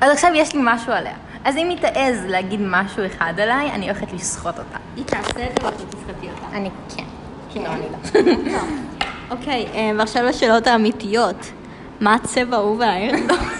אז 0.00 0.10
עכשיו 0.12 0.30
יש 0.34 0.54
לי 0.54 0.60
משהו 0.64 0.92
עליה. 0.92 1.14
אז 1.44 1.56
אם 1.56 1.68
היא 1.68 1.78
תעז 1.78 2.24
להגיד 2.26 2.60
משהו 2.62 3.06
אחד 3.06 3.40
עליי, 3.40 3.70
אני 3.70 3.84
הולכת 3.90 4.12
לסחוט 4.12 4.58
אותה. 4.58 4.78
היא 4.96 5.04
תעשה 5.04 5.30
את 5.30 5.34
זה 5.34 5.68
או 5.68 5.72
שאתה 5.78 5.96
תסחטי 5.96 6.28
אותה? 6.30 6.56
אני 6.56 6.70
כן. 6.96 7.04
כן. 7.52 7.62
לא, 7.62 7.68
אני 7.68 7.86
לא. 8.24 8.58
אוקיי, 9.36 9.66
אה, 9.74 9.90
ועכשיו 9.98 10.24
לשאלות 10.24 10.66
האמיתיות. 10.66 11.50
מה 12.00 12.14
הצבע 12.14 12.56
האהוב 12.56 12.80
עלייך? 12.82 13.14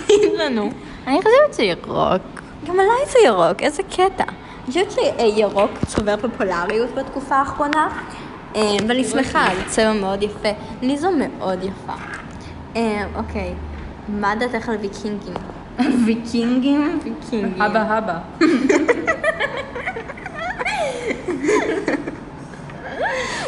תגיד 0.04 0.32
לנו. 0.40 0.70
אני 1.06 1.16
חושבת 1.18 1.54
שירוק. 1.56 2.42
גם 2.66 2.74
עליי 2.74 3.06
זה 3.12 3.18
ירוק, 3.24 3.62
איזה 3.62 3.82
קטע. 3.82 4.24
אני 4.24 4.66
חושבת 4.66 4.92
שירוק 4.92 5.70
צובר 5.86 6.16
פופולריות 6.16 6.94
בתקופה 6.94 7.36
האחרונה, 7.36 7.88
אה, 8.56 8.62
ואני 8.88 9.04
שמחה, 9.04 9.46
זה 9.56 9.62
צבע 9.66 9.92
מאוד 9.92 10.22
יפה. 10.22 10.48
לי 10.82 10.96
זו 10.98 11.08
מאוד 11.10 11.62
יפה. 11.62 11.92
אה, 12.76 13.04
אוקיי, 13.16 13.54
מה 14.08 14.34
דעתך 14.34 14.68
על 14.68 14.76
ויקינגים? 14.76 15.34
ויקינגים? 16.06 16.98
ויקינגים. 17.04 17.62
הבה 17.62 17.82
הבה. 17.82 18.18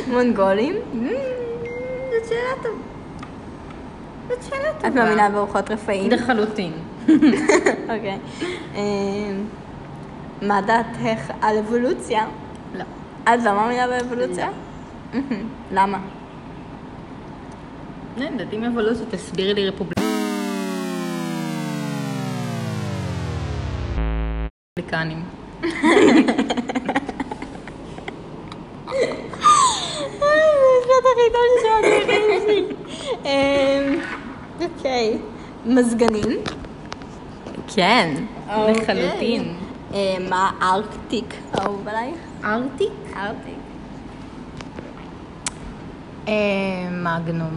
מונגולים? 0.08 0.74
זאת 0.74 2.28
שאלה 2.28 2.62
טובה. 2.62 2.82
זאת 4.28 4.42
שאלה 4.42 4.70
את 4.88 4.94
מאמינה 4.94 5.30
בארוחות 5.30 5.70
רפאים? 5.70 6.10
לחלוטין. 6.10 6.72
אוקיי. 7.92 8.18
אה, 8.74 8.80
מה 10.42 10.60
דעתך 10.60 11.32
על 11.40 11.58
אבולוציה? 11.58 12.26
לא. 12.74 12.84
את 13.24 13.42
לא 13.44 13.52
מאמינה 13.52 13.86
באבולוציה? 13.88 14.48
מהמם. 15.14 15.48
למה? 15.72 15.98
לא 18.18 18.24
יודעת, 18.24 18.52
אם 18.52 18.64
אבולוציה 18.64 19.06
תסבירי 19.10 19.54
לי 19.54 19.68
רפובליקנים. 19.68 19.95
בחיים 32.06 32.40
שלי. 32.46 32.64
אמ, 33.24 33.98
אוקיי. 34.60 35.18
מזגנים? 35.66 36.38
כן, 37.74 38.14
אוקיי. 38.48 38.74
לחלוטין. 38.74 39.54
אה, 39.94 40.16
מה 40.30 40.50
ארקטיק 40.62 41.34
אהוב 41.60 41.88
עלייך? 41.88 42.16
ארטיק? 42.44 42.92
ארקטיק. 43.16 43.54
אה, 46.28 46.32
מגנום. 46.92 47.56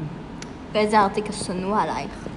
ואיזה 0.71 1.00
ארטיק 1.00 1.29
השנוא 1.29 1.77
עלייך? 1.81 2.27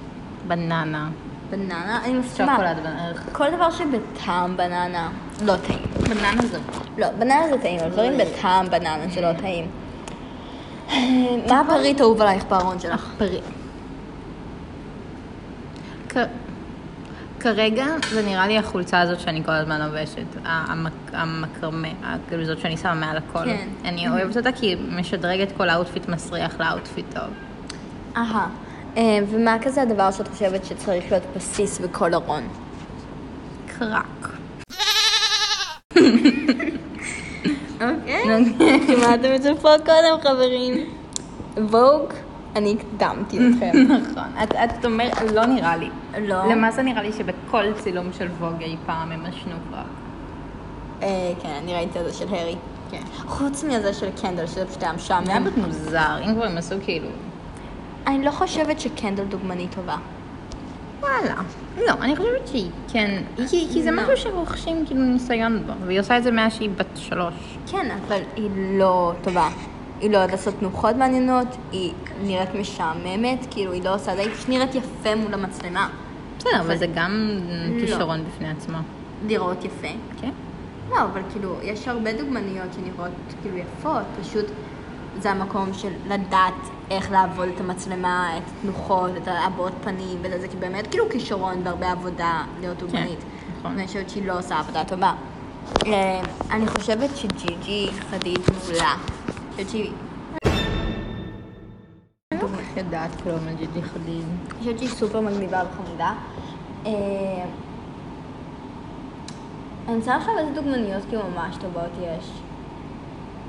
בננה. 0.47 1.09
בננה? 1.57 1.99
אני 2.05 2.13
מסכימה. 2.13 2.51
שוקולד 2.55 2.77
בערך. 2.83 3.23
כל 3.31 3.45
דבר 3.55 3.71
שבטעם 3.71 4.57
בננה 4.57 5.09
לא 5.45 5.53
טעים. 5.67 5.79
בננה 6.09 6.41
זה. 6.51 6.59
לא, 6.97 7.07
בננה 7.19 7.47
זה 7.49 7.57
טעים, 7.61 7.79
אבל 7.79 7.89
דברים 7.89 8.13
בטעם 8.17 8.65
בננה 8.69 9.07
זה 9.13 9.21
לא 9.21 9.33
טעים. 9.33 9.67
אה, 10.89 10.97
מה 11.49 11.59
הפריט 11.59 11.99
האהוב 11.99 12.21
עלייך 12.21 12.43
בארון 12.45 12.79
שלך? 12.79 13.09
פרי. 13.17 13.39
כ- 16.09 16.17
כרגע 17.39 17.85
זה 18.11 18.21
נראה 18.25 18.47
לי 18.47 18.57
החולצה 18.57 18.99
הזאת 19.01 19.19
שאני 19.19 19.43
כל 19.43 19.51
הזמן 19.51 19.81
לובשת, 19.81 20.25
המק- 20.45 20.89
המקרמה, 21.13 21.87
כאילו 22.27 22.45
זאת 22.45 22.59
שאני 22.59 22.77
שמה 22.77 22.93
מעל 22.93 23.17
הכל. 23.17 23.45
כן. 23.45 23.67
אני 23.85 24.09
אוהבת 24.09 24.37
אותה 24.37 24.51
כי 24.51 24.65
היא 24.65 24.77
משדרגת 24.91 25.47
כל 25.57 25.69
ה 25.69 25.75
outfit 25.75 26.09
מסריח 26.09 26.59
ל 26.59 26.66
outfit 26.66 27.05
טוב. 27.15 27.23
אהה. 28.17 28.47
אה, 28.97 29.19
ומה 29.29 29.57
כזה 29.61 29.81
הדבר 29.81 30.11
שאת 30.11 30.27
חושבת 30.27 30.65
שצריך 30.65 31.11
להיות 31.11 31.23
בסיס 31.35 31.79
בכל 31.79 32.13
ארון? 32.13 32.43
קרק. 33.67 34.29
אוקיי. 37.81 38.23
שמעתם 38.87 39.35
את 39.35 39.41
זה 39.41 39.51
פה 39.61 39.69
קודם, 39.85 40.21
חברים. 40.23 40.73
ווג, 41.57 42.13
אני 42.55 42.75
הקדמתי 42.79 43.37
אתכם. 43.37 43.71
נכון. 44.11 44.43
את, 44.43 44.85
אומרת, 44.85 45.21
לא 45.33 45.45
נראה 45.45 45.77
לי. 45.77 45.89
לא. 46.21 46.45
למעשה 46.45 46.81
נראה 46.81 47.03
לי 47.03 47.11
שבכל 47.13 47.73
צילום 47.73 48.13
של 48.17 48.27
ווג 48.39 48.61
אי 48.61 48.75
פעם 48.85 49.11
הם 49.11 49.25
עשנו 49.25 49.53
קרק. 49.71 49.85
אה, 51.03 51.31
כן, 51.41 51.49
אני 51.63 51.73
ראיתי 51.73 51.99
את 51.99 52.05
זה 52.05 52.13
של 52.13 52.25
הארי. 52.29 52.55
כן. 52.91 53.01
חוץ 53.27 53.63
מזה 53.63 53.93
של 53.93 54.09
קנדל, 54.21 54.47
שזה 54.47 54.65
פשוט 54.65 54.83
היה 54.83 54.93
זה 55.03 55.31
היה 55.31 55.39
משעמם. 55.39 55.47
מוזר, 55.57 56.17
אם 56.25 56.35
כבר 56.35 56.45
הם 56.45 56.57
עשו 56.57 56.75
כאילו... 56.83 57.07
אני 58.07 58.25
לא 58.25 58.31
חושבת 58.31 58.79
שקנדל 58.79 59.23
דוגמנית 59.23 59.75
טובה. 59.75 59.95
וואלה. 60.99 61.35
לא, 61.87 61.93
אני 62.01 62.15
חושבת 62.15 62.47
שהיא 62.47 62.69
כן, 62.93 63.23
כי, 63.49 63.67
כי 63.73 63.83
זה 63.83 63.91
לא. 63.91 64.03
משהו 64.03 64.17
שרוכשים 64.17 64.85
כאילו 64.85 65.01
ניסיון 65.01 65.63
בו, 65.67 65.73
והיא 65.85 65.99
עושה 65.99 66.17
את 66.17 66.23
זה 66.23 66.31
מאז 66.31 66.53
שהיא 66.53 66.69
בת 66.69 66.85
שלוש. 66.95 67.33
כן, 67.71 67.91
אבל 67.91 68.21
היא 68.35 68.49
לא 68.79 69.13
טובה. 69.21 69.49
היא 70.01 70.11
לא 70.11 70.17
יודעת 70.17 70.31
לעשות 70.31 70.53
תנוחות 70.59 70.95
מעניינות, 70.95 71.47
היא 71.71 71.93
נראית 72.23 72.55
משעממת, 72.55 73.47
כאילו 73.51 73.71
היא 73.71 73.83
לא 73.83 73.95
עושה 73.95 74.15
זה, 74.15 74.21
היא 74.21 74.29
נראית 74.49 74.75
יפה 74.75 75.15
מול 75.15 75.33
המצלמה. 75.33 75.89
בסדר, 76.37 76.61
אבל 76.61 76.77
זה 76.77 76.87
גם 76.95 77.29
לא. 77.49 77.79
כישרון 77.79 78.23
בפני 78.25 78.49
עצמו. 78.49 78.77
לראות 79.27 79.65
יפה. 79.65 79.87
כן? 80.21 80.31
לא, 80.89 81.01
אבל 81.01 81.21
כאילו, 81.31 81.55
יש 81.63 81.87
הרבה 81.87 82.13
דוגמניות 82.13 82.73
שנראות 82.73 83.11
כאילו 83.41 83.57
יפות, 83.57 84.03
פשוט 84.21 84.45
זה 85.19 85.31
המקום 85.31 85.73
של 85.73 85.91
לדעת 86.07 86.53
איך 86.91 87.11
לעבוד 87.11 87.47
את 87.55 87.59
המצלמה, 87.59 88.37
את 88.37 88.43
התנוחות, 88.49 89.11
את 89.17 89.27
הבעות 89.27 89.73
פנים, 89.83 90.17
וזה 90.21 90.39
זה 90.39 90.47
באמת 90.59 90.87
כאילו 90.87 91.09
כישרון 91.09 91.61
והרבה 91.63 91.91
עבודה 91.91 92.43
להיות 92.59 92.77
דוגמנית. 92.77 93.19
נכון. 93.59 93.71
ואני 93.71 93.87
חושבת 93.87 94.09
שהיא 94.09 94.27
לא 94.27 94.39
עושה 94.39 94.59
עבודה 94.59 94.83
טובה. 94.83 95.13
אה, 95.85 96.21
אני 96.51 96.67
חושבת 96.67 97.09
שג'יג'י 97.17 97.89
חדיד 98.09 98.39
מעולה. 98.51 98.93
אני 98.93 99.51
חושבת 99.51 99.69
שהיא... 99.69 99.91
אני 102.31 102.41
לא 102.41 102.47
יודעת 102.77 103.21
כלום 103.21 103.47
על 103.47 103.55
ג'יג'י 103.55 103.81
חדיד. 103.81 104.25
אני 104.49 104.59
חושבת 104.59 104.79
שהיא 104.79 104.89
סופר 104.89 105.19
מגניבה 105.19 105.61
וחמודה. 105.71 106.13
אה, 106.85 106.91
אני 109.87 109.95
רוצה 109.95 110.17
לחשוב 110.17 110.37
איזה 110.37 110.61
דוגמניות 110.61 111.03
כאילו 111.09 111.21
ממש 111.35 111.55
טובות 111.57 111.91
יש. 112.01 112.31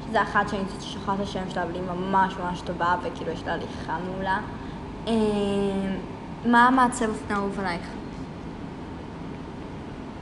שזה 0.08 0.22
אחת 0.22 0.48
שאני 0.48 0.62
שכחת 0.80 1.14
את 1.14 1.28
השם 1.28 1.50
שלה, 1.50 1.62
אבל 1.62 1.74
היא 1.74 1.82
ממש 1.82 2.34
ממש 2.36 2.60
טובה, 2.60 2.96
וכאילו 3.02 3.30
יש 3.32 3.42
לה 3.46 3.52
הליכה 3.52 3.96
מעולה. 4.06 4.38
אה, 5.06 5.12
מה 6.46 6.66
המעצב 6.68 7.08
אופנה 7.08 7.36
אהוב 7.36 7.60
עלייך? 7.60 7.82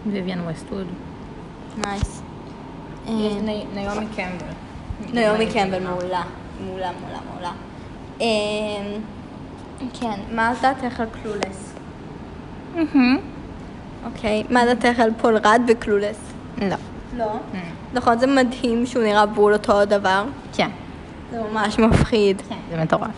ויויאן 0.06 0.38
ווסטווד. 0.50 0.86
nice. 1.87 2.22
אה, 3.08 3.12
יש 3.12 3.32
ני- 3.42 3.64
נעמי 3.74 4.06
קמבל. 4.16 4.52
נעמי 5.12 5.52
קמבל 5.52 5.82
מעולה. 5.82 6.22
מעולה, 6.66 6.90
מעולה, 7.00 7.18
מעולה. 7.32 7.52
אה, 8.20 8.26
כן, 10.00 10.20
מה 10.34 10.52
דעתך 10.62 11.00
על 11.00 11.06
Clueless? 11.22 11.75
אוקיי, 14.06 14.42
מה 14.50 14.60
דעתך 14.74 15.00
על 15.00 15.10
פול 15.20 15.36
ראד 15.37 15.61
ו 15.68 15.74
Clueless? 15.74 16.18
לא. 16.58 16.76
לא. 17.16 17.24
נכון, 17.94 18.18
זה 18.18 18.26
מדהים 18.26 18.87
שהוא 18.87 19.02
נראה 19.02 19.26
בול 19.26 19.52
אותו 19.52 19.84
דבר. 19.84 20.25
כן. 20.56 20.68
זה 21.30 21.40
ממש 21.52 21.78
מפחיד. 21.78 22.42
כן. 22.49 22.54
זה 22.70 22.82
מטורף. 22.82 23.11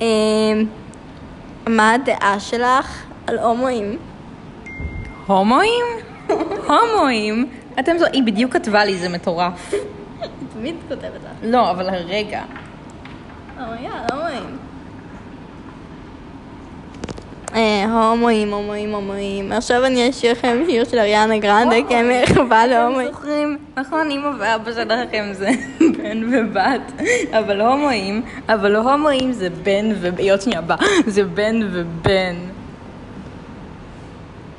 אמ, 0.00 0.06
מה 1.68 1.92
הדעה 1.92 2.40
שלך 2.40 3.04
על 3.26 3.38
הומואים? 3.38 3.98
הומואים? 5.26 5.84
הומואים? 6.66 7.48
אתם 7.78 7.98
זו... 7.98 8.06
היא 8.12 8.22
בדיוק 8.22 8.52
כתבה 8.52 8.84
לי, 8.84 8.98
זה 8.98 9.08
מטורף. 9.08 9.72
היא 9.72 9.80
תמיד 10.54 10.74
כותבת 10.88 11.02
לך. 11.24 11.30
לא, 11.42 11.70
אבל 11.70 11.88
הרגע. 11.88 12.42
oh 13.60 13.73
my 13.73 13.86
god, 13.86 14.12
הומואים. 14.12 14.58
אה, 17.54 17.77
הומואים, 17.88 18.52
הומואים, 18.52 18.94
הומואים. 18.94 19.52
עכשיו 19.52 19.84
אני 19.84 20.10
אשאיר 20.10 20.32
לכם 20.32 20.62
שיר 20.66 20.84
של 20.84 20.98
אריאנה 20.98 21.38
גרנדה 21.38 21.76
כמחווה 21.88 22.66
להומואים. 22.66 23.08
זוכרים? 23.08 23.58
נכון, 23.76 24.10
אמא 24.10 24.30
ואבא 24.38 24.72
שלכם 24.72 25.24
זה 25.32 25.50
בן 25.98 26.22
ובת, 26.32 26.92
אבל 27.32 27.60
הומואים, 27.60 28.22
אבל 28.48 28.76
הומואים 28.76 29.32
זה 29.32 29.50
בן 29.50 29.92
ו... 30.00 30.08
היא 30.18 30.32
עוד 30.32 30.40
שנייה 30.40 30.60
באה, 30.60 30.86
זה 31.06 31.24
בן 31.24 31.60
ובן. 31.72 32.36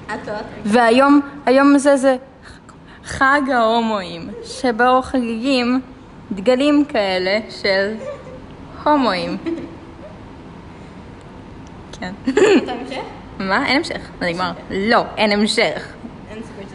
את. 0.06 0.30
והיום, 0.66 1.22
היום 1.46 1.78
זה 1.78 1.98
זה 1.98 2.16
חג 3.06 3.42
ההומואים, 3.54 4.30
שבו 4.44 5.02
חגיגים 5.02 5.82
דגלים 6.32 6.86
כאלה 6.86 7.40
של 7.50 7.94
הומואים. 8.84 9.38
כן. 12.00 12.14
אתה 12.64 12.72
המשך? 12.72 13.19
מה? 13.40 13.68
אין 13.68 13.78
המשך. 13.78 14.02
זה 14.20 14.26
נגמר. 14.26 14.52
לא, 14.72 15.04
אין 15.18 15.32
המשך. 15.32 15.88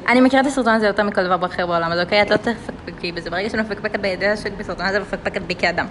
אני 0.08 0.20
מכירה 0.20 0.42
את 0.42 0.46
הסרטון 0.46 0.74
הזה 0.74 0.86
יותר 0.86 1.02
מכל 1.02 1.24
דבר 1.24 1.46
אחר 1.46 1.66
בעולם, 1.66 1.92
אז 1.92 1.98
אוקיי, 2.00 2.22
את 2.22 2.30
לא 2.30 2.36
תפקפקי 2.36 3.12
בזה. 3.12 3.30
ברגע 3.30 3.50
שאני 3.50 3.62
מפקפקת 3.62 4.00
בידיה 4.00 4.36
שלי 4.36 4.50
בסרטון 4.50 4.86
הזה, 4.86 5.00
מפקפקת 5.00 5.42
בי 5.42 5.54
כאדם. 5.54 5.86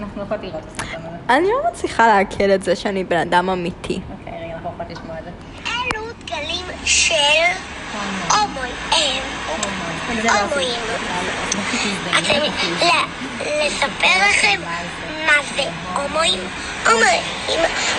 אנחנו 0.00 0.22
יכולות 0.22 0.42
לראות 0.42 0.62
את 0.64 0.82
הסרטון 0.82 1.06
הזה. 1.06 1.34
אני 1.36 1.46
לא 1.48 1.70
מצליחה 1.72 2.06
לעכל 2.06 2.50
את 2.54 2.62
זה 2.62 2.76
שאני 2.76 3.04
בן 3.04 3.16
אדם 3.16 3.50
אמיתי. 3.50 4.00
אוקיי, 4.20 4.32
רגע, 4.44 4.54
אנחנו 4.54 4.70
יכולות 4.70 4.90
לשמוע 4.90 5.18
את 5.18 5.24
זה. 5.24 5.30
אלו 5.66 6.02
דגלים 6.24 6.66
של 6.84 7.14
הומואים. 8.30 8.74
הומואים. 10.50 10.80
אתם, 12.18 12.40
ל- 12.80 13.66
לספר 13.66 14.18
לכם 14.30 14.60
מה 15.28 15.34
זה 15.56 15.62
הומואים? 15.94 16.40
הומואים. 16.86 17.22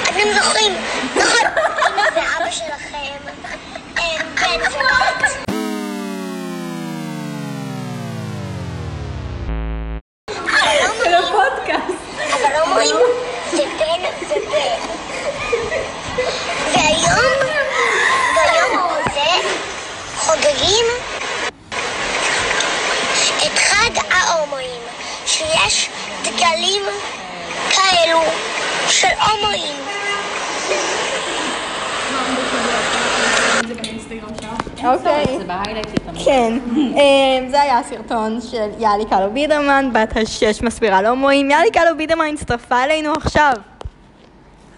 אתם 0.04 0.34
זוכרים, 0.36 0.74
נכון, 1.15 1.48
אמא 1.88 2.02
ואבא 2.15 2.52
שלכם 2.52 3.30
הם 3.98 4.36
בן 4.36 4.62
ובת. 4.72 5.48
אוקיי. 34.93 35.25
זה 35.38 35.43
בהיילייטים. 35.43 36.25
כן, 36.25 36.54
אמ, 36.75 37.49
זה 37.49 37.62
היה 37.62 37.80
הסרטון 37.80 38.41
של 38.41 38.69
יאלי 38.80 39.06
קלו 39.10 39.32
בידרמן, 39.34 39.89
בת 39.93 40.17
השש 40.17 40.62
מסבירה 40.62 41.02
להומואים. 41.02 41.52
יאלי 41.52 41.71
קלו 41.71 41.97
בידרמן 41.97 42.34
הצטרפה 42.34 42.84
אלינו 42.84 43.12
עכשיו. 43.13 43.54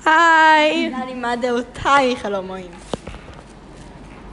היי. 0.05 0.91
יאלי, 0.99 1.13
מה 1.13 1.35
דעותייך 1.35 2.25
על 2.25 2.35
הומואים? 2.35 2.71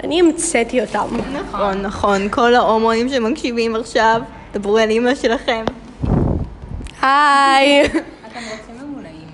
אני 0.04 0.20
המצאתי 0.20 0.80
אותם. 0.80 1.06
נכון, 1.32 1.82
נכון, 1.82 2.28
כל 2.28 2.54
ההומואים 2.54 3.08
שמקשיבים 3.08 3.76
עכשיו, 3.76 4.20
דברו 4.52 4.78
על 4.78 4.90
אימא 4.90 5.14
שלכם. 5.14 5.64
היי. 7.02 7.86
אתם 7.86 8.40
רוצים 8.50 8.88
ממולאים. 8.88 9.28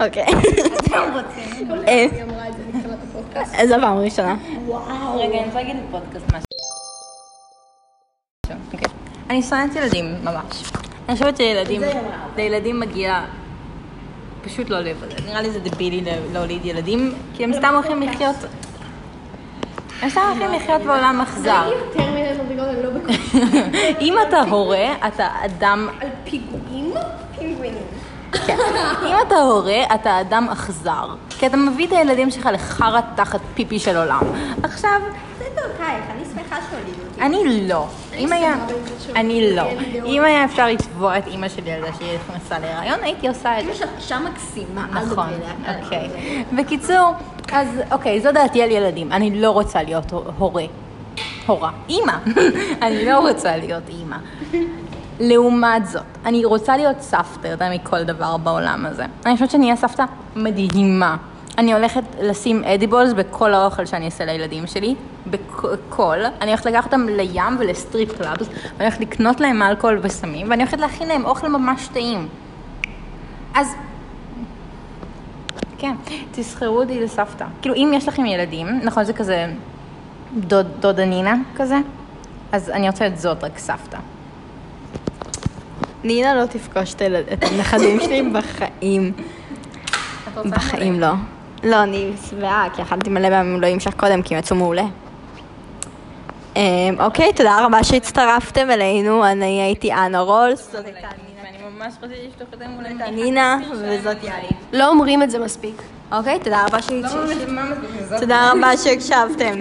אוקיי. 0.00 0.26
אתם 0.74 1.00
רוצים 1.14 1.68
ממולאים. 1.68 2.10
איזה 3.54 3.76
פעם 3.80 3.98
ראשונה. 3.98 4.36
וואו. 4.66 5.20
רגע, 5.20 5.38
אני 5.38 5.44
רוצה 5.44 5.54
להגיד 5.54 5.76
בפודקאסט 5.88 6.26
משהו. 6.26 6.46
אוקיי. 8.66 8.88
אני 9.30 9.42
שונאת 9.42 9.76
ילדים, 9.76 10.14
ממש. 10.24 10.72
אני 11.08 11.16
חושבת 11.16 11.36
שילדים, 11.36 11.82
לילדים 12.36 12.80
מגיע 12.80 13.24
פשוט 14.44 14.70
לא 14.70 14.80
להיוולד. 14.80 15.20
נראה 15.26 15.42
לי 15.42 15.50
זה 15.50 15.60
דבילי 15.60 16.04
להוליד 16.32 16.64
ילדים, 16.64 17.14
כי 17.34 17.44
הם 17.44 17.52
סתם 17.52 17.74
הולכים 17.74 18.02
לחיות... 18.02 18.36
הם 20.02 20.08
סתם 20.08 20.20
הולכים 20.28 20.52
לחיות 20.52 20.82
בעולם 20.82 21.20
אכזר. 21.20 21.70
לא. 21.96 22.02
אם 24.00 24.14
אתה 24.28 24.40
הורה, 24.40 24.94
אתה 25.06 25.28
אדם... 25.44 25.88
על 26.00 26.08
פיגועים? 26.24 26.61
כן. 28.32 28.58
אם 29.08 29.14
אתה 29.26 29.36
הורה, 29.36 29.82
אתה 29.94 30.20
אדם 30.20 30.48
אכזר. 30.52 31.14
כי 31.28 31.46
אתה 31.46 31.56
מביא 31.56 31.86
את 31.86 31.92
הילדים 31.92 32.30
שלך 32.30 32.48
לחרא 32.52 33.00
תחת 33.14 33.40
פיפי 33.54 33.78
של 33.78 33.96
עולם. 33.96 34.20
עכשיו, 34.62 35.00
זה 35.38 35.44
אני 36.10 36.24
שמחה 36.24 36.56
שהולידו 36.70 37.02
אותי. 37.10 37.20
אני 37.20 37.68
לא. 37.68 37.86
אם 38.16 38.32
היה... 38.32 38.54
אני 39.16 39.54
לא. 39.56 39.62
דעות. 39.62 40.06
אם 40.06 40.24
היה 40.24 40.44
אפשר 40.44 40.66
לתבוע 40.66 41.18
את 41.18 41.26
אימא 41.26 41.48
שלי 41.48 41.72
על 41.72 41.80
זה 41.80 41.88
שהיא 41.98 42.18
נכנסה 42.18 42.58
להיריון, 42.58 43.00
הייתי 43.02 43.28
עושה 43.28 43.60
את 43.60 43.64
זה. 43.64 43.72
אימא 43.72 43.86
אישה 43.96 44.18
מקסימה, 44.18 44.86
נכון. 44.92 45.26
אוקיי. 45.82 46.08
בקיצור, 46.56 47.14
אז 47.52 47.68
אוקיי, 47.92 48.20
זו 48.20 48.32
דעתי 48.32 48.62
על 48.62 48.70
ילדים. 48.70 49.12
אני 49.12 49.40
לא 49.40 49.50
רוצה 49.50 49.82
להיות 49.82 50.12
הורה. 50.38 50.64
הורה. 51.46 51.70
אימא. 51.88 52.12
אני 52.82 53.04
לא 53.04 53.18
רוצה 53.18 53.56
להיות 53.56 53.88
אימא. 53.88 54.16
לעומת 55.22 55.86
זאת, 55.86 56.02
אני 56.26 56.44
רוצה 56.44 56.76
להיות 56.76 57.00
סבתא 57.00 57.46
יותר 57.46 57.70
מכל 57.70 58.02
דבר 58.02 58.36
בעולם 58.36 58.86
הזה. 58.86 59.04
אני 59.26 59.34
חושבת 59.34 59.50
שאני 59.50 59.64
אהיה 59.64 59.76
סבתא 59.76 60.04
מדהימה. 60.36 61.16
אני 61.58 61.74
הולכת 61.74 62.02
לשים 62.20 62.64
edibles 62.64 63.12
בכל 63.12 63.54
האוכל 63.54 63.86
שאני 63.86 64.04
אעשה 64.04 64.24
לילדים 64.24 64.66
שלי, 64.66 64.94
בכל. 65.26 66.18
אני 66.40 66.50
הולכת 66.50 66.66
לקחת 66.66 66.84
אותם 66.84 67.06
לים 67.08 67.56
ול 67.58 67.75
strip 67.75 68.18
clubs, 68.18 68.48
ואני 68.48 68.84
הולכת 68.84 69.00
לקנות 69.00 69.40
להם 69.40 69.62
אלכוהול 69.62 69.98
וסמים, 70.02 70.50
ואני 70.50 70.62
הולכת 70.62 70.80
להכין 70.80 71.08
להם 71.08 71.24
אוכל 71.24 71.48
ממש 71.48 71.88
טעים. 71.88 72.28
אז 73.54 73.74
כן, 75.78 75.94
תזכרו 76.32 76.80
אותי 76.80 77.00
לסבתא. 77.00 77.44
כאילו, 77.62 77.74
אם 77.74 77.92
יש 77.94 78.08
לכם 78.08 78.26
ילדים, 78.26 78.68
נכון, 78.82 79.04
זה 79.04 79.12
כזה 79.12 79.46
דוד, 80.38 80.66
דודה 80.80 81.04
נינה 81.04 81.34
כזה, 81.56 81.78
אז 82.52 82.70
אני 82.70 82.88
רוצה 82.88 83.06
את 83.06 83.18
זאת, 83.18 83.44
רק 83.44 83.58
סבתא. 83.58 83.98
נינה 86.04 86.34
לא 86.34 86.46
תפגוש 86.46 86.94
את 86.94 87.44
הנכדים 87.44 88.00
שלי 88.00 88.22
בחיים. 88.22 89.12
בחיים 90.50 91.00
לא. 91.00 91.12
לא, 91.64 91.82
אני 91.82 92.12
שבעה, 92.30 92.68
כי 92.74 92.82
אכלתי 92.82 93.10
מלא 93.10 93.28
פעמים 93.28 93.60
לא 93.60 93.66
המשך 93.66 93.94
קודם, 93.96 94.22
כי 94.22 94.34
הם 94.34 94.40
יצאו 94.40 94.56
מעולה. 94.56 94.84
אמ, 96.56 96.96
אוקיי, 97.00 97.32
תודה 97.32 97.66
רבה 97.66 97.84
שהצטרפתם 97.84 98.70
אלינו, 98.70 99.26
אני 99.26 99.62
הייתי 99.62 99.92
אנה 99.92 100.20
רולס, 100.20 100.72
זאת 100.72 100.86
הייתה 100.86 101.08
מול 102.68 102.84
נינה, 103.10 103.58
וזאת 103.82 104.24
יאלי. 104.24 104.48
לא 104.72 104.88
אומרים 104.88 105.22
את 105.22 105.30
זה 105.30 105.38
מספיק. 105.38 105.82
אוקיי, 106.12 106.38
תודה 106.38 106.64
רבה. 106.66 106.78
תודה 108.20 108.52
רבה 108.52 108.76
שהקשבתם. 108.76 109.58